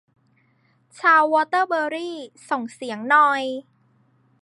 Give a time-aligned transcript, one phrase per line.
[0.99, 2.15] ชาววอเตอร์เบอรี่
[2.49, 3.43] ส่งเสียงหน่อย